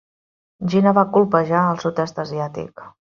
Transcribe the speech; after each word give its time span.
Jeana 0.71 0.93
va 0.99 1.03
colpejar 1.17 1.61
el 1.75 1.81
sud-est 1.85 2.23
asiàtic. 2.25 2.89